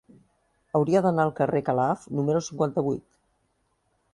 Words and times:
Hauria 0.77 1.01
d'anar 1.07 1.25
al 1.29 1.33
carrer 1.39 1.61
de 1.63 1.65
Calaf 1.67 2.07
número 2.21 2.41
cinquanta-vuit. 2.49 3.07